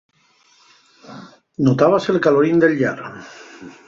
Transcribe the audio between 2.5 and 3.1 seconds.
del llar.